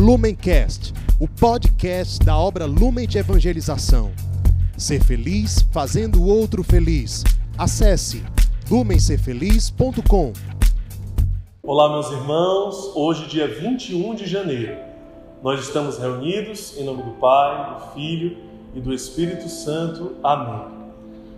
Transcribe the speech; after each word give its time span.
Lumencast, 0.00 0.94
o 1.20 1.28
podcast 1.28 2.24
da 2.24 2.34
obra 2.34 2.64
Lumen 2.64 3.06
de 3.06 3.18
Evangelização. 3.18 4.10
Ser 4.74 5.04
feliz 5.04 5.60
fazendo 5.70 6.22
o 6.22 6.26
outro 6.26 6.64
feliz. 6.64 7.22
Acesse 7.58 8.24
lumencerfeliz.com. 8.70 10.32
Olá, 11.62 11.90
meus 11.90 12.10
irmãos. 12.10 12.96
Hoje, 12.96 13.28
dia 13.28 13.46
21 13.46 14.14
de 14.14 14.26
janeiro, 14.26 14.74
nós 15.42 15.60
estamos 15.60 15.98
reunidos 15.98 16.78
em 16.78 16.84
nome 16.84 17.02
do 17.02 17.10
Pai, 17.18 17.74
do 17.74 17.92
Filho 17.92 18.38
e 18.74 18.80
do 18.80 18.94
Espírito 18.94 19.50
Santo. 19.50 20.12
Amém. 20.22 20.66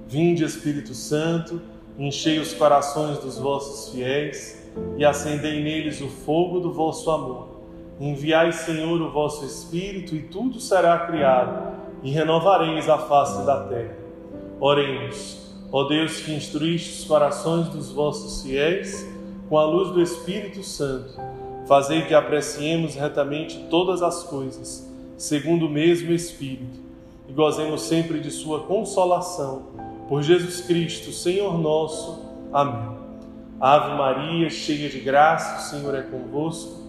Vinde, 0.06 0.44
Espírito 0.44 0.94
Santo, 0.94 1.60
enchei 1.98 2.38
os 2.38 2.54
corações 2.54 3.18
dos 3.18 3.38
vossos 3.38 3.92
fiéis 3.92 4.70
e 4.96 5.04
acendei 5.04 5.64
neles 5.64 6.00
o 6.00 6.06
fogo 6.06 6.60
do 6.60 6.72
vosso 6.72 7.10
amor. 7.10 7.51
Enviai, 8.00 8.52
Senhor, 8.52 9.00
o 9.00 9.10
vosso 9.10 9.44
Espírito, 9.44 10.14
e 10.16 10.22
tudo 10.22 10.58
será 10.60 10.98
criado, 11.06 11.72
e 12.02 12.10
renovareis 12.10 12.88
a 12.88 12.98
face 12.98 13.44
da 13.46 13.64
terra. 13.64 13.96
Oremos, 14.60 15.54
ó 15.70 15.84
Deus 15.84 16.20
que 16.20 16.32
instruíste 16.32 17.00
os 17.00 17.04
corações 17.04 17.68
dos 17.68 17.92
vossos 17.92 18.42
fiéis 18.42 19.06
com 19.48 19.58
a 19.58 19.64
luz 19.64 19.90
do 19.90 20.00
Espírito 20.00 20.62
Santo, 20.62 21.14
fazei 21.66 22.02
que 22.02 22.14
apreciemos 22.14 22.94
retamente 22.94 23.66
todas 23.68 24.02
as 24.02 24.22
coisas, 24.22 24.90
segundo 25.16 25.66
o 25.66 25.70
mesmo 25.70 26.10
Espírito, 26.12 26.80
e 27.28 27.32
gozemos 27.32 27.82
sempre 27.82 28.18
de 28.18 28.30
Sua 28.30 28.60
consolação. 28.60 29.62
Por 30.08 30.22
Jesus 30.22 30.62
Cristo, 30.62 31.12
Senhor 31.12 31.58
nosso. 31.58 32.24
Amém. 32.52 32.96
Ave 33.60 33.94
Maria, 33.96 34.50
cheia 34.50 34.88
de 34.88 34.98
graça, 35.00 35.58
o 35.58 35.70
Senhor 35.70 35.94
é 35.94 36.02
convosco. 36.02 36.81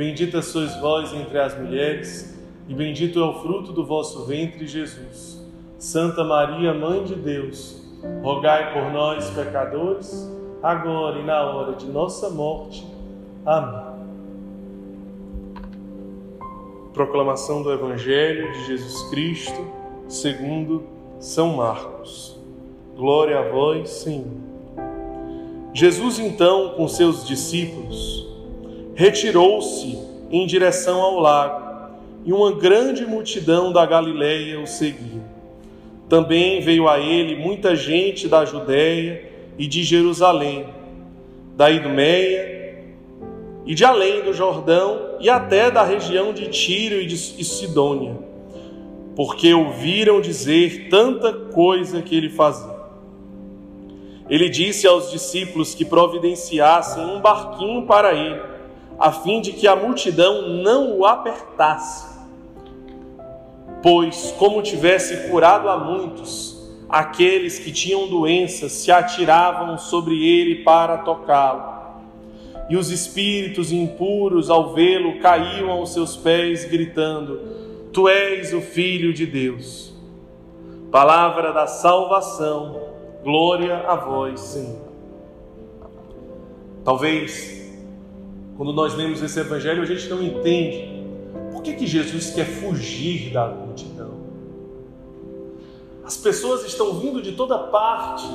Bendita 0.00 0.40
sois 0.40 0.74
vós 0.76 1.12
entre 1.12 1.38
as 1.38 1.54
mulheres, 1.60 2.34
e 2.66 2.72
bendito 2.72 3.20
é 3.20 3.22
o 3.22 3.34
fruto 3.42 3.70
do 3.70 3.84
vosso 3.84 4.24
ventre, 4.24 4.66
Jesus. 4.66 5.38
Santa 5.78 6.24
Maria, 6.24 6.72
Mãe 6.72 7.04
de 7.04 7.14
Deus, 7.14 7.86
rogai 8.22 8.72
por 8.72 8.90
nós, 8.94 9.28
pecadores, 9.28 10.26
agora 10.62 11.18
e 11.18 11.22
na 11.22 11.42
hora 11.42 11.74
de 11.74 11.84
nossa 11.84 12.30
morte. 12.30 12.82
Amém. 13.44 13.90
Proclamação 16.94 17.62
do 17.62 17.70
Evangelho 17.70 18.50
de 18.52 18.68
Jesus 18.68 19.02
Cristo, 19.10 19.66
segundo 20.08 20.82
São 21.18 21.56
Marcos. 21.56 22.40
Glória 22.96 23.38
a 23.38 23.50
vós, 23.50 23.90
Senhor. 23.90 24.32
Jesus, 25.74 26.18
então, 26.18 26.70
com 26.70 26.88
seus 26.88 27.26
discípulos, 27.28 28.29
retirou-se 29.00 29.98
em 30.30 30.46
direção 30.46 31.00
ao 31.00 31.18
lago 31.18 31.94
e 32.22 32.34
uma 32.34 32.52
grande 32.52 33.06
multidão 33.06 33.72
da 33.72 33.86
Galiléia 33.86 34.60
o 34.60 34.66
seguia. 34.66 35.22
Também 36.06 36.60
veio 36.60 36.86
a 36.86 36.98
ele 36.98 37.34
muita 37.34 37.74
gente 37.74 38.28
da 38.28 38.44
Judéia 38.44 39.24
e 39.58 39.66
de 39.66 39.82
Jerusalém, 39.82 40.66
da 41.56 41.70
Idumeia 41.70 42.84
e 43.64 43.74
de 43.74 43.86
além 43.86 44.22
do 44.22 44.34
Jordão 44.34 45.16
e 45.18 45.30
até 45.30 45.70
da 45.70 45.82
região 45.82 46.34
de 46.34 46.48
Tiro 46.48 46.96
e 46.96 47.06
de 47.06 47.16
Sidônia, 47.16 48.18
porque 49.16 49.54
ouviram 49.54 50.20
dizer 50.20 50.90
tanta 50.90 51.32
coisa 51.32 52.02
que 52.02 52.14
ele 52.14 52.28
fazia. 52.28 52.78
Ele 54.28 54.50
disse 54.50 54.86
aos 54.86 55.10
discípulos 55.10 55.74
que 55.74 55.86
providenciassem 55.86 57.02
um 57.02 57.18
barquinho 57.18 57.86
para 57.86 58.12
ele, 58.12 58.49
a 59.00 59.10
fim 59.10 59.40
de 59.40 59.52
que 59.52 59.66
a 59.66 59.74
multidão 59.74 60.48
não 60.48 60.98
o 60.98 61.06
apertasse. 61.06 62.20
Pois, 63.82 64.34
como 64.38 64.62
tivesse 64.62 65.30
curado 65.30 65.68
a 65.68 65.78
muitos, 65.78 66.70
aqueles 66.88 67.58
que 67.58 67.72
tinham 67.72 68.06
doenças 68.06 68.72
se 68.72 68.92
atiravam 68.92 69.78
sobre 69.78 70.22
ele 70.22 70.62
para 70.62 70.98
tocá-lo. 70.98 71.80
E 72.68 72.76
os 72.76 72.90
espíritos 72.90 73.72
impuros, 73.72 74.50
ao 74.50 74.74
vê-lo, 74.74 75.18
caíam 75.18 75.70
aos 75.70 75.92
seus 75.92 76.16
pés, 76.16 76.66
gritando: 76.66 77.40
Tu 77.92 78.06
és 78.06 78.52
o 78.52 78.60
Filho 78.60 79.14
de 79.14 79.24
Deus. 79.24 79.92
Palavra 80.90 81.52
da 81.52 81.66
salvação 81.66 82.90
Glória 83.22 83.76
a 83.86 83.96
vós, 83.96 84.40
Senhor. 84.40 84.80
Talvez, 86.82 87.69
quando 88.60 88.74
nós 88.74 88.94
lemos 88.94 89.22
esse 89.22 89.40
evangelho, 89.40 89.82
a 89.82 89.86
gente 89.86 90.06
não 90.10 90.22
entende 90.22 91.02
por 91.50 91.62
que, 91.62 91.72
que 91.72 91.86
Jesus 91.86 92.28
quer 92.28 92.44
fugir 92.44 93.32
da 93.32 93.46
multidão. 93.46 94.10
As 96.04 96.18
pessoas 96.18 96.62
estão 96.66 96.92
vindo 96.98 97.22
de 97.22 97.32
toda 97.32 97.56
parte, 97.56 98.28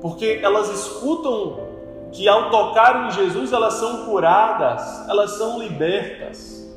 porque 0.00 0.40
elas 0.42 0.68
escutam 0.70 1.68
que 2.10 2.26
ao 2.26 2.50
tocarem 2.50 3.06
em 3.06 3.10
Jesus 3.12 3.52
elas 3.52 3.74
são 3.74 4.06
curadas, 4.06 5.08
elas 5.08 5.30
são 5.38 5.60
libertas. 5.60 6.68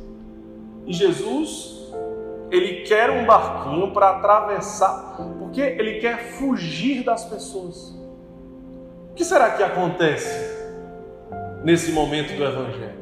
E 0.86 0.94
Jesus 0.94 1.92
ele 2.52 2.84
quer 2.84 3.10
um 3.10 3.26
barquinho 3.26 3.90
para 3.90 4.18
atravessar, 4.18 5.18
porque 5.40 5.62
ele 5.62 6.00
quer 6.00 6.34
fugir 6.34 7.04
das 7.04 7.26
pessoas. 7.26 7.90
O 9.10 9.16
que 9.16 9.26
será 9.26 9.50
que 9.50 9.64
acontece 9.64 10.61
nesse 11.64 11.92
momento 11.92 12.36
do 12.36 12.44
Evangelho? 12.44 13.02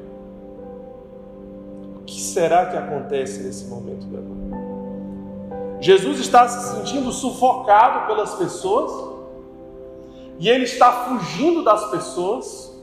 O 1.98 2.04
que 2.06 2.20
será 2.20 2.66
que 2.66 2.78
acontece 2.78 3.44
nesse 3.44 3.66
momento 3.66 4.06
do 4.06 4.18
Evangelho? 4.18 4.40
Jesus 5.82 6.20
está 6.20 6.48
se 6.48 6.76
sentindo 6.76 7.12
sufocado 7.12 8.08
pelas 8.08 8.36
pessoas 8.36 9.10
e 10.40 10.50
ele 10.50 10.66
está 10.66 10.92
fugindo 10.92 11.64
das 11.64 11.90
pessoas. 11.90 12.78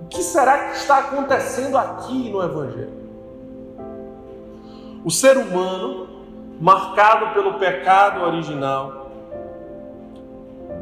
O 0.00 0.06
que 0.06 0.22
será 0.22 0.68
que 0.68 0.76
está 0.76 0.98
acontecendo 0.98 1.76
aqui 1.76 2.30
no 2.30 2.42
Evangelho? 2.42 3.04
O 5.04 5.10
ser 5.10 5.36
humano, 5.36 6.08
marcado 6.60 7.34
pelo 7.34 7.54
pecado 7.54 8.22
original, 8.22 9.10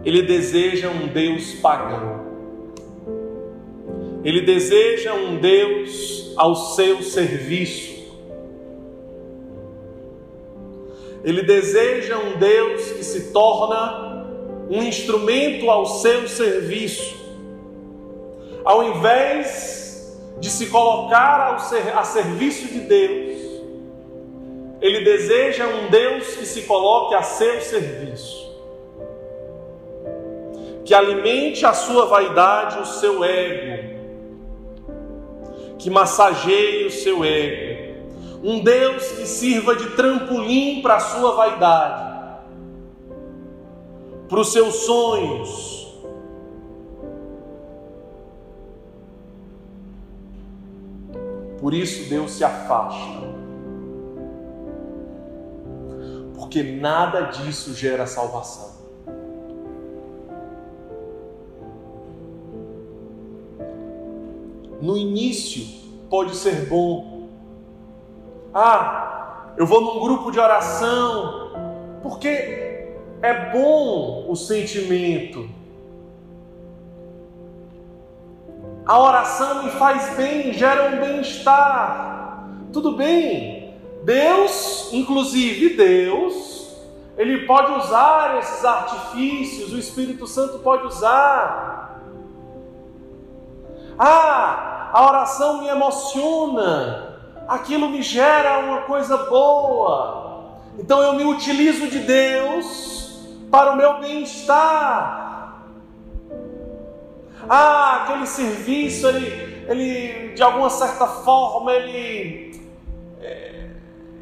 ele 0.04 0.22
deseja 0.22 0.88
um 0.88 1.06
Deus 1.08 1.54
pagão. 1.54 2.31
Ele 4.24 4.42
deseja 4.42 5.14
um 5.14 5.36
Deus 5.36 6.32
ao 6.36 6.54
seu 6.54 7.02
serviço. 7.02 7.92
Ele 11.24 11.42
deseja 11.42 12.18
um 12.18 12.38
Deus 12.38 12.92
que 12.92 13.04
se 13.04 13.32
torna 13.32 14.26
um 14.70 14.82
instrumento 14.82 15.70
ao 15.70 15.86
seu 15.86 16.28
serviço. 16.28 17.20
Ao 18.64 18.84
invés 18.84 20.16
de 20.38 20.50
se 20.50 20.66
colocar 20.66 21.58
ser, 21.60 21.96
a 21.96 22.04
serviço 22.04 22.68
de 22.68 22.80
Deus, 22.80 23.40
ele 24.80 25.04
deseja 25.04 25.66
um 25.66 25.88
Deus 25.88 26.34
que 26.34 26.46
se 26.46 26.62
coloque 26.62 27.14
a 27.14 27.22
seu 27.22 27.60
serviço, 27.60 28.52
que 30.84 30.92
alimente 30.92 31.64
a 31.64 31.72
sua 31.72 32.06
vaidade, 32.06 32.80
o 32.80 32.86
seu 32.86 33.22
ego, 33.22 33.91
que 35.82 35.90
massageie 35.90 36.86
o 36.86 36.90
seu 36.90 37.24
ego, 37.24 37.82
um 38.42 38.62
Deus 38.62 39.04
que 39.12 39.26
sirva 39.26 39.74
de 39.74 39.90
trampolim 39.90 40.80
para 40.80 40.96
a 40.96 41.00
sua 41.00 41.34
vaidade, 41.34 42.40
para 44.28 44.40
os 44.40 44.52
seus 44.52 44.74
sonhos. 44.86 45.72
Por 51.60 51.74
isso 51.74 52.08
Deus 52.08 52.32
se 52.32 52.44
afasta 52.44 53.32
porque 56.52 56.62
nada 56.62 57.22
disso 57.22 57.72
gera 57.72 58.06
salvação. 58.06 58.71
No 64.82 64.96
início 64.96 65.64
pode 66.10 66.34
ser 66.34 66.66
bom. 66.66 67.28
Ah, 68.52 69.52
eu 69.56 69.64
vou 69.64 69.80
num 69.80 70.00
grupo 70.00 70.32
de 70.32 70.40
oração, 70.40 71.52
porque 72.02 72.88
é 73.22 73.52
bom 73.52 74.26
o 74.28 74.34
sentimento. 74.34 75.48
A 78.84 78.98
oração 78.98 79.62
me 79.62 79.70
faz 79.70 80.16
bem, 80.16 80.52
gera 80.52 80.96
um 80.96 81.00
bem-estar. 81.00 82.48
Tudo 82.72 82.96
bem, 82.96 83.76
Deus, 84.02 84.92
inclusive 84.92 85.76
Deus, 85.76 86.76
ele 87.16 87.46
pode 87.46 87.70
usar 87.70 88.36
esses 88.40 88.64
artifícios, 88.64 89.72
o 89.72 89.78
Espírito 89.78 90.26
Santo 90.26 90.58
pode 90.58 90.88
usar. 90.88 92.02
Ah, 93.96 94.71
a 94.92 95.06
oração 95.06 95.62
me 95.62 95.68
emociona. 95.68 97.08
aquilo 97.48 97.88
me 97.88 98.02
gera 98.02 98.58
uma 98.58 98.82
coisa 98.82 99.16
boa. 99.16 100.60
Então 100.78 101.02
eu 101.02 101.14
me 101.14 101.24
utilizo 101.24 101.88
de 101.88 101.98
Deus 101.98 103.26
para 103.50 103.72
o 103.72 103.76
meu 103.76 103.98
bem-estar. 104.00 105.64
Ah, 107.48 108.02
aquele 108.02 108.26
serviço, 108.26 109.06
ele, 109.08 109.64
ele 109.68 110.34
de 110.34 110.42
alguma 110.42 110.70
certa 110.70 111.06
forma, 111.06 111.72
ele, 111.72 112.62
é, 113.20 113.66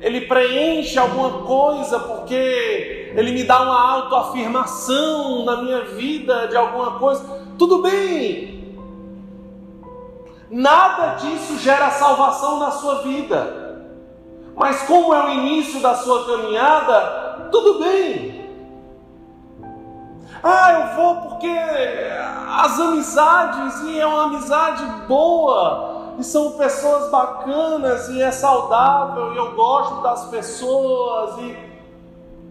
ele 0.00 0.22
preenche 0.22 0.98
alguma 0.98 1.42
coisa 1.42 1.98
porque 2.00 3.12
ele 3.14 3.32
me 3.32 3.44
dá 3.44 3.62
uma 3.62 3.92
autoafirmação 3.92 5.44
na 5.44 5.62
minha 5.62 5.84
vida 5.84 6.48
de 6.48 6.56
alguma 6.56 6.98
coisa. 6.98 7.22
Tudo 7.58 7.82
bem, 7.82 8.49
Nada 10.50 11.14
disso 11.14 11.58
gera 11.58 11.90
salvação 11.90 12.58
na 12.58 12.72
sua 12.72 13.02
vida. 13.02 13.78
Mas 14.56 14.82
como 14.82 15.14
é 15.14 15.26
o 15.26 15.30
início 15.30 15.80
da 15.80 15.94
sua 15.94 16.26
caminhada, 16.26 17.48
tudo 17.52 17.78
bem. 17.78 18.50
Ah, 20.42 20.72
eu 20.72 20.96
vou 20.96 21.16
porque 21.16 21.48
as 22.48 22.80
amizades, 22.80 23.80
e 23.82 24.00
é 24.00 24.06
uma 24.06 24.24
amizade 24.24 24.84
boa, 25.06 26.14
e 26.18 26.24
são 26.24 26.52
pessoas 26.52 27.10
bacanas, 27.10 28.08
e 28.08 28.20
é 28.20 28.30
saudável, 28.30 29.32
e 29.32 29.36
eu 29.36 29.54
gosto 29.54 30.02
das 30.02 30.26
pessoas, 30.26 31.38
e 31.38 31.56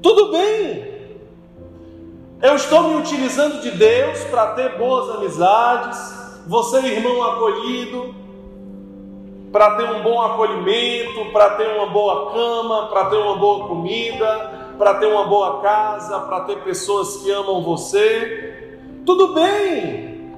tudo 0.02 0.32
bem. 0.32 1.20
Eu 2.42 2.56
estou 2.56 2.84
me 2.84 2.96
utilizando 2.96 3.60
de 3.60 3.72
Deus 3.72 4.24
para 4.26 4.54
ter 4.54 4.78
boas 4.78 5.16
amizades, 5.18 6.19
você, 6.50 6.80
irmão 6.80 7.22
acolhido, 7.24 8.16
para 9.52 9.76
ter 9.76 9.84
um 9.84 10.02
bom 10.02 10.20
acolhimento, 10.20 11.26
para 11.32 11.52
ter 11.52 11.68
uma 11.76 11.86
boa 11.86 12.32
cama, 12.32 12.88
para 12.88 13.06
ter 13.06 13.18
uma 13.18 13.38
boa 13.38 13.68
comida, 13.68 14.74
para 14.76 14.96
ter 14.96 15.06
uma 15.06 15.26
boa 15.26 15.62
casa, 15.62 16.20
para 16.22 16.42
ter 16.46 16.64
pessoas 16.64 17.18
que 17.18 17.30
amam 17.30 17.62
você. 17.62 18.80
Tudo 19.06 19.36
bem. 19.36 20.34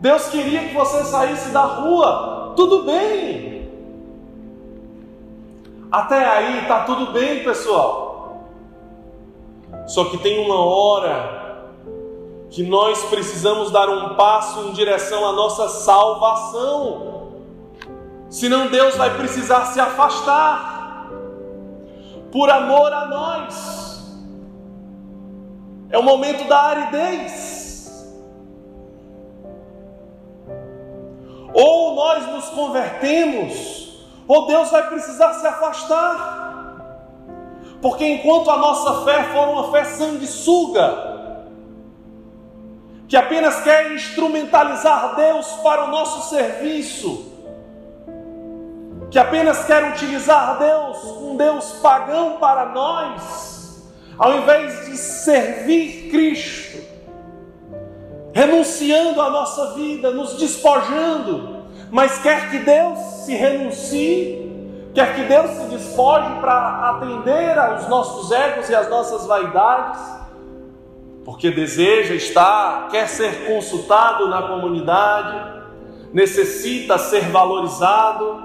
Deus 0.00 0.28
queria 0.28 0.60
que 0.66 0.74
você 0.74 1.04
saísse 1.04 1.50
da 1.50 1.64
rua. 1.64 2.54
Tudo 2.56 2.84
bem. 2.84 3.70
Até 5.92 6.24
aí 6.24 6.60
está 6.60 6.84
tudo 6.84 7.12
bem, 7.12 7.44
pessoal. 7.44 8.48
Só 9.86 10.06
que 10.06 10.16
tem 10.16 10.42
uma 10.42 10.64
hora 10.64 11.43
que 12.54 12.62
nós 12.62 13.02
precisamos 13.06 13.72
dar 13.72 13.88
um 13.88 14.14
passo 14.14 14.60
em 14.60 14.72
direção 14.74 15.26
à 15.26 15.32
nossa 15.32 15.68
salvação. 15.68 17.32
Senão 18.30 18.68
Deus 18.68 18.94
vai 18.94 19.16
precisar 19.16 19.66
se 19.66 19.80
afastar 19.80 21.10
por 22.30 22.48
amor 22.48 22.92
a 22.92 23.06
nós. 23.06 24.04
É 25.90 25.98
o 25.98 26.02
momento 26.04 26.46
da 26.46 26.60
aridez. 26.60 28.14
Ou 31.52 31.96
nós 31.96 32.24
nos 32.26 32.50
convertemos, 32.50 33.98
ou 34.28 34.46
Deus 34.46 34.70
vai 34.70 34.88
precisar 34.90 35.32
se 35.34 35.44
afastar. 35.44 36.78
Porque 37.82 38.06
enquanto 38.06 38.48
a 38.48 38.56
nossa 38.56 39.04
fé 39.04 39.24
for 39.24 39.48
uma 39.48 39.72
fé 39.72 39.84
sanguessuga, 39.86 41.13
que 43.08 43.16
apenas 43.16 43.62
quer 43.62 43.92
instrumentalizar 43.92 45.14
Deus 45.14 45.46
para 45.62 45.84
o 45.84 45.88
nosso 45.88 46.30
serviço, 46.30 47.32
que 49.10 49.18
apenas 49.18 49.64
quer 49.64 49.92
utilizar 49.92 50.58
Deus, 50.58 51.04
um 51.20 51.36
Deus 51.36 51.72
pagão 51.82 52.38
para 52.38 52.66
nós, 52.66 53.92
ao 54.18 54.38
invés 54.38 54.86
de 54.86 54.96
servir 54.96 56.10
Cristo, 56.10 56.82
renunciando 58.32 59.20
à 59.20 59.30
nossa 59.30 59.74
vida, 59.74 60.10
nos 60.10 60.36
despojando, 60.38 61.64
mas 61.90 62.18
quer 62.18 62.50
que 62.50 62.58
Deus 62.58 62.98
se 63.24 63.34
renuncie, 63.34 64.90
quer 64.94 65.14
que 65.14 65.22
Deus 65.24 65.50
se 65.50 65.64
despoje 65.66 66.40
para 66.40 66.90
atender 66.90 67.58
aos 67.58 67.86
nossos 67.88 68.32
egos 68.32 68.68
e 68.68 68.74
às 68.74 68.88
nossas 68.88 69.26
vaidades 69.26 70.23
porque 71.24 71.50
deseja 71.50 72.14
estar, 72.14 72.88
quer 72.88 73.08
ser 73.08 73.46
consultado 73.46 74.28
na 74.28 74.42
comunidade, 74.42 75.64
necessita 76.12 76.98
ser 76.98 77.30
valorizado, 77.30 78.42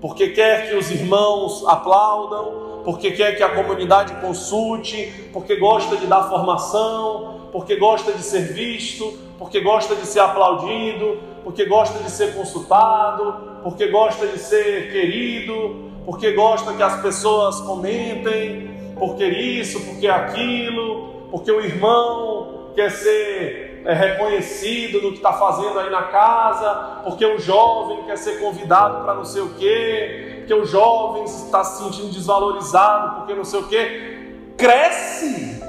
porque 0.00 0.28
quer 0.28 0.68
que 0.68 0.76
os 0.76 0.90
irmãos 0.90 1.64
aplaudam, 1.66 2.82
porque 2.84 3.10
quer 3.10 3.36
que 3.36 3.42
a 3.42 3.50
comunidade 3.50 4.14
consulte, 4.20 5.28
porque 5.32 5.56
gosta 5.56 5.96
de 5.96 6.06
dar 6.06 6.28
formação, 6.28 7.48
porque 7.52 7.76
gosta 7.76 8.12
de 8.12 8.22
ser 8.22 8.52
visto, 8.52 9.18
porque 9.38 9.60
gosta 9.60 9.94
de 9.94 10.06
ser 10.06 10.20
aplaudido, 10.20 11.18
porque 11.44 11.66
gosta 11.66 12.02
de 12.02 12.10
ser 12.10 12.34
consultado, 12.34 13.60
porque 13.62 13.88
gosta 13.88 14.26
de 14.26 14.38
ser 14.38 14.90
querido, 14.90 15.90
porque 16.04 16.32
gosta 16.32 16.72
que 16.72 16.82
as 16.82 17.00
pessoas 17.02 17.60
comentem, 17.60 18.70
porque 18.98 19.26
isso, 19.26 19.80
porque 19.80 20.08
aquilo, 20.08 20.97
porque 21.30 21.50
o 21.50 21.60
irmão 21.60 22.72
quer 22.74 22.90
ser 22.90 23.82
é, 23.84 23.92
reconhecido 23.92 25.00
no 25.02 25.10
que 25.10 25.16
está 25.16 25.32
fazendo 25.32 25.78
aí 25.78 25.90
na 25.90 26.02
casa, 26.04 27.00
porque 27.04 27.24
o 27.24 27.38
jovem 27.38 28.04
quer 28.04 28.16
ser 28.16 28.40
convidado 28.40 29.04
para 29.04 29.14
não 29.14 29.24
sei 29.24 29.42
o 29.42 29.50
quê, 29.54 30.36
porque 30.38 30.54
o 30.54 30.64
jovem 30.64 31.24
está 31.24 31.62
se 31.64 31.82
sentindo 31.82 32.12
desvalorizado, 32.12 33.16
porque 33.16 33.34
não 33.34 33.44
sei 33.44 33.60
o 33.60 33.68
quê. 33.68 34.32
Cresce, 34.56 35.62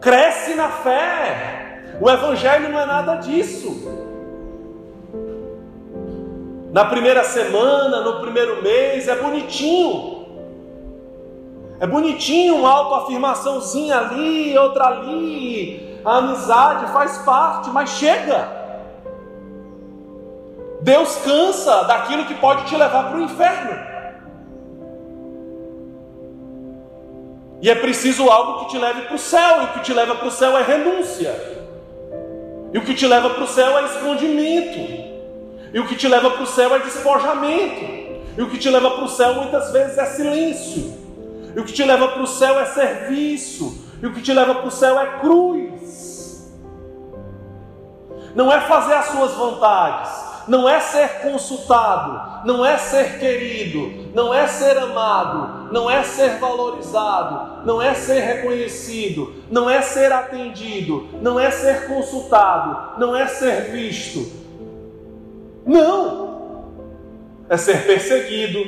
cresce 0.00 0.54
na 0.54 0.68
fé. 0.68 1.98
O 2.00 2.08
Evangelho 2.10 2.68
não 2.68 2.80
é 2.80 2.86
nada 2.86 3.16
disso. 3.16 3.90
Na 6.72 6.86
primeira 6.86 7.22
semana, 7.22 8.00
no 8.00 8.20
primeiro 8.20 8.62
mês, 8.62 9.06
é 9.06 9.16
bonitinho. 9.16 10.21
É 11.82 11.86
bonitinho 11.86 12.58
uma 12.58 12.70
autoafirmaçãozinha 12.70 13.98
ali, 13.98 14.56
outra 14.56 14.84
ali. 14.84 15.98
A 16.04 16.18
amizade 16.18 16.86
faz 16.92 17.18
parte, 17.18 17.70
mas 17.70 17.90
chega. 17.90 18.48
Deus 20.80 21.16
cansa 21.24 21.82
daquilo 21.82 22.24
que 22.26 22.36
pode 22.36 22.66
te 22.66 22.76
levar 22.76 23.08
para 23.08 23.18
o 23.18 23.22
inferno. 23.22 23.76
E 27.60 27.68
é 27.68 27.74
preciso 27.74 28.30
algo 28.30 28.60
que 28.60 28.70
te 28.70 28.78
leve 28.78 29.02
para 29.02 29.16
o 29.16 29.18
céu, 29.18 29.62
e 29.62 29.64
o 29.64 29.68
que 29.72 29.80
te 29.80 29.92
leva 29.92 30.14
para 30.14 30.28
o 30.28 30.30
céu 30.30 30.56
é 30.56 30.62
renúncia. 30.62 31.34
E 32.72 32.78
o 32.78 32.84
que 32.84 32.94
te 32.94 33.08
leva 33.08 33.28
para 33.28 33.42
o 33.42 33.48
céu 33.48 33.76
é 33.76 33.84
escondimento. 33.86 34.78
E 35.74 35.80
o 35.80 35.88
que 35.88 35.96
te 35.96 36.06
leva 36.06 36.30
para 36.30 36.44
o 36.44 36.46
céu 36.46 36.76
é 36.76 36.78
despojamento. 36.78 37.84
E 38.38 38.40
o 38.40 38.48
que 38.48 38.56
te 38.56 38.70
leva 38.70 38.88
para 38.88 39.04
o 39.04 39.08
céu 39.08 39.34
muitas 39.34 39.72
vezes 39.72 39.98
é 39.98 40.06
silêncio. 40.06 41.01
E 41.54 41.60
o 41.60 41.64
que 41.64 41.72
te 41.72 41.84
leva 41.84 42.08
para 42.08 42.22
o 42.22 42.26
céu 42.26 42.58
é 42.58 42.66
serviço. 42.66 43.86
E 44.02 44.06
o 44.06 44.12
que 44.12 44.22
te 44.22 44.32
leva 44.32 44.54
para 44.54 44.66
o 44.66 44.70
céu 44.70 44.98
é 44.98 45.18
cruz. 45.20 46.52
Não 48.34 48.50
é 48.50 48.60
fazer 48.62 48.94
as 48.94 49.06
suas 49.06 49.32
vontades. 49.32 50.10
Não 50.48 50.68
é 50.68 50.80
ser 50.80 51.20
consultado. 51.20 52.46
Não 52.46 52.64
é 52.64 52.76
ser 52.78 53.18
querido. 53.18 54.10
Não 54.14 54.34
é 54.34 54.46
ser 54.46 54.76
amado. 54.78 55.72
Não 55.72 55.90
é 55.90 56.02
ser 56.02 56.38
valorizado. 56.38 57.64
Não 57.66 57.80
é 57.80 57.94
ser 57.94 58.20
reconhecido. 58.20 59.34
Não 59.50 59.68
é 59.68 59.82
ser 59.82 60.12
atendido. 60.12 61.08
Não 61.20 61.38
é 61.38 61.50
ser 61.50 61.86
consultado. 61.86 62.98
Não 62.98 63.14
é 63.14 63.26
ser 63.26 63.70
visto. 63.70 64.42
Não! 65.66 66.32
É 67.48 67.56
ser 67.56 67.86
perseguido, 67.86 68.58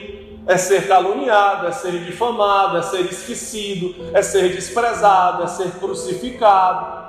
é 0.47 0.57
ser 0.57 0.87
caluniado, 0.87 1.67
é 1.67 1.73
ser 1.73 2.05
difamado, 2.05 2.77
é 2.77 2.83
ser 2.83 3.07
esquecido, 3.07 3.95
é 4.13 4.23
ser 4.23 4.55
desprezado, 4.55 5.43
é 5.43 5.47
ser 5.47 5.71
crucificado. 5.73 7.05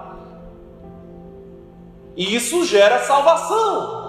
E 2.16 2.36
isso 2.36 2.64
gera 2.66 3.04
salvação. 3.04 4.06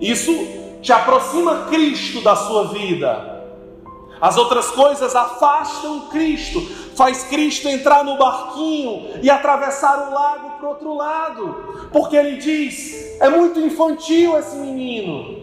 Isso 0.00 0.32
te 0.80 0.92
aproxima 0.92 1.66
Cristo 1.66 2.20
da 2.20 2.36
sua 2.36 2.68
vida. 2.68 3.34
As 4.20 4.36
outras 4.36 4.70
coisas 4.70 5.14
afastam 5.16 6.08
Cristo, 6.08 6.60
faz 6.94 7.24
Cristo 7.24 7.68
entrar 7.68 8.04
no 8.04 8.16
barquinho 8.16 9.20
e 9.22 9.28
atravessar 9.28 10.08
o 10.08 10.14
lago 10.14 10.50
para 10.58 10.68
outro 10.68 10.94
lado, 10.94 11.88
porque 11.92 12.16
ele 12.16 12.36
diz: 12.36 13.20
é 13.20 13.28
muito 13.28 13.58
infantil 13.58 14.38
esse 14.38 14.56
menino. 14.56 15.33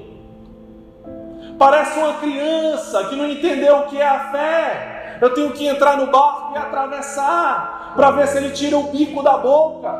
Parece 1.61 1.99
uma 1.99 2.15
criança 2.15 3.03
que 3.03 3.15
não 3.15 3.29
entendeu 3.29 3.81
o 3.81 3.85
que 3.85 3.95
é 3.95 4.07
a 4.07 4.31
fé. 4.31 5.17
Eu 5.21 5.31
tenho 5.31 5.51
que 5.51 5.67
entrar 5.67 5.95
no 5.95 6.07
barco 6.07 6.55
e 6.55 6.57
atravessar 6.57 7.93
para 7.95 8.09
ver 8.09 8.27
se 8.29 8.37
ele 8.39 8.49
tira 8.49 8.79
o 8.79 8.87
bico 8.91 9.21
da 9.21 9.37
boca, 9.37 9.93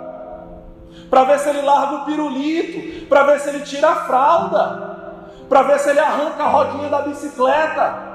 para 1.08 1.24
ver 1.24 1.38
se 1.38 1.50
ele 1.50 1.62
larga 1.62 1.98
o 1.98 2.06
pirulito, 2.06 3.06
para 3.06 3.26
ver 3.26 3.40
se 3.42 3.50
ele 3.50 3.60
tira 3.60 3.90
a 3.90 3.96
fralda, 3.96 5.20
para 5.48 5.62
ver 5.62 5.78
se 5.78 5.92
ele 5.92 6.00
arranca 6.00 6.44
a 6.44 6.48
rodinha 6.48 6.90
da 6.90 7.02
bicicleta. 7.04 8.10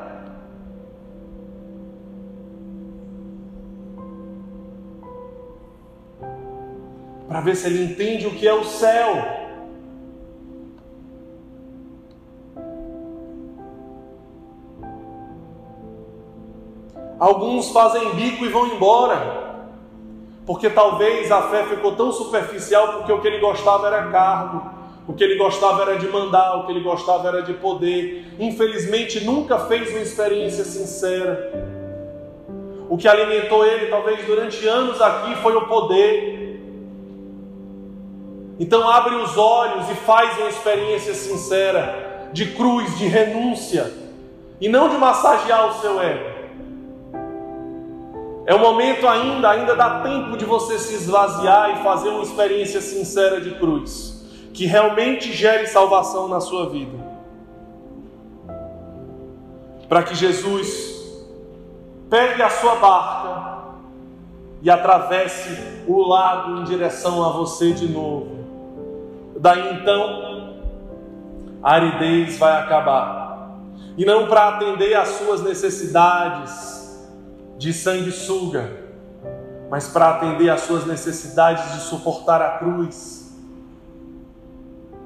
Para 7.29 7.41
ver 7.43 7.55
se 7.55 7.69
ele 7.69 7.85
entende 7.85 8.27
o 8.27 8.35
que 8.35 8.49
é 8.49 8.55
o 8.55 8.65
céu. 8.65 9.46
Alguns 17.19 17.71
fazem 17.71 18.15
bico 18.15 18.45
e 18.45 18.49
vão 18.49 18.67
embora, 18.67 19.47
porque 20.47 20.69
talvez 20.69 21.33
a 21.33 21.43
fé 21.43 21.65
ficou 21.65 21.93
tão 21.93 22.13
superficial 22.13 22.95
porque 22.95 23.13
o 23.13 23.21
que 23.21 23.27
ele 23.27 23.39
gostava 23.39 23.87
era 23.87 24.11
cargo, 24.11 24.71
o 25.09 25.15
que 25.15 25.25
ele 25.25 25.37
gostava 25.37 25.83
era 25.83 25.99
de 25.99 26.07
mandar, 26.09 26.57
o 26.57 26.67
que 26.67 26.73
ele 26.73 26.83
gostava 26.83 27.29
era 27.29 27.43
de 27.43 27.55
poder. 27.55 28.35
Infelizmente, 28.39 29.25
nunca 29.25 29.59
fez 29.61 29.91
uma 29.91 30.01
experiência 30.01 30.65
sincera. 30.65 31.75
O 32.89 32.97
que 32.97 33.09
alimentou 33.09 33.65
ele, 33.65 33.87
talvez 33.87 34.25
durante 34.27 34.67
anos 34.67 35.01
aqui, 35.01 35.35
foi 35.37 35.57
o 35.57 35.67
poder. 35.67 36.61
Então, 38.59 38.89
abre 38.89 39.15
os 39.15 39.37
olhos 39.39 39.89
e 39.91 39.95
faz 39.95 40.37
uma 40.39 40.49
experiência 40.49 41.15
sincera 41.15 42.29
de 42.33 42.47
cruz, 42.53 42.99
de 42.99 43.07
renúncia, 43.07 43.93
e 44.61 44.69
não 44.69 44.89
de 44.89 44.97
massagear 44.97 45.69
o 45.69 45.81
seu 45.81 46.01
ego. 46.01 46.36
É 48.47 48.55
o 48.55 48.61
momento 48.61 49.09
ainda, 49.09 49.51
ainda 49.51 49.75
dá 49.75 50.01
tempo 50.01 50.37
de 50.37 50.45
você 50.45 50.79
se 50.79 50.95
esvaziar 50.95 51.73
e 51.73 51.83
fazer 51.83 52.11
uma 52.11 52.23
experiência 52.23 52.81
sincera 52.81 53.41
de 53.41 53.51
cruz, 53.57 54.25
que 54.55 54.67
realmente 54.67 55.33
gere 55.33 55.67
salvação 55.67 56.29
na 56.29 56.41
sua 56.41 56.71
vida. 56.71 56.97
Para 59.89 60.05
que 60.05 60.15
Jesus 60.15 60.95
pegue 62.09 62.41
a 62.41 62.49
sua 62.49 62.77
barca 62.77 63.57
e 64.63 64.71
atravesse 64.71 65.83
o 65.89 66.07
lago 66.07 66.59
em 66.59 66.65
direção 66.65 67.25
a 67.25 67.31
você 67.31 67.73
de 67.73 67.89
novo. 67.89 68.37
Daí 69.41 69.75
então, 69.75 70.55
a 71.63 71.73
aridez 71.75 72.39
vai 72.39 72.61
acabar. 72.61 73.57
E 73.97 74.05
não 74.05 74.29
para 74.29 74.49
atender 74.49 74.95
às 74.95 75.09
suas 75.09 75.43
necessidades, 75.43 76.86
de 77.59 77.73
sanguessuga, 77.73 78.71
mas 79.71 79.89
para 79.89 80.11
atender 80.11 80.51
às 80.51 80.63
suas 80.63 80.87
necessidades 80.87 81.73
de 81.75 81.81
suportar 81.81 82.41
a 82.41 82.59
cruz, 82.59 83.37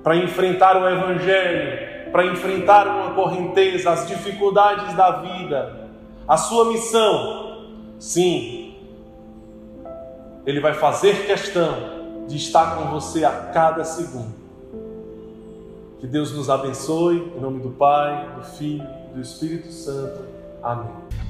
para 0.02 0.16
enfrentar 0.16 0.76
o 0.76 0.88
Evangelho, 0.88 2.10
para 2.10 2.26
enfrentar 2.26 2.86
uma 2.86 3.14
correnteza, 3.14 3.90
as 3.90 4.06
dificuldades 4.06 4.94
da 4.94 5.20
vida, 5.20 5.88
a 6.26 6.36
sua 6.36 6.66
missão, 6.66 7.66
sim, 7.98 8.74
Ele 10.44 10.60
vai 10.60 10.74
fazer 10.74 11.26
questão 11.26 12.00
de 12.26 12.36
estar 12.36 12.76
com 12.76 12.90
você 12.90 13.24
a 13.24 13.30
cada 13.30 13.84
segundo. 13.84 14.40
Que 15.98 16.06
Deus 16.06 16.32
nos 16.32 16.48
abençoe, 16.48 17.32
em 17.36 17.40
nome 17.40 17.60
do 17.60 17.70
Pai, 17.70 18.30
do 18.36 18.42
Filho 18.42 18.88
e 19.10 19.14
do 19.14 19.20
Espírito 19.20 19.70
Santo. 19.70 20.24
Amém. 20.62 21.29